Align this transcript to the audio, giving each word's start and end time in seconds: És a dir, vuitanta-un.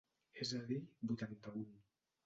És 0.45 0.53
a 0.61 0.61
dir, 0.71 0.79
vuitanta-un. 1.13 1.71